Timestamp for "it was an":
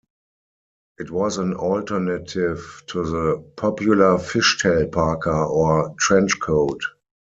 0.97-1.53